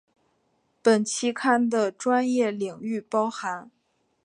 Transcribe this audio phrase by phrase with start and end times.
[0.81, 3.69] 本期刊的专业领域包含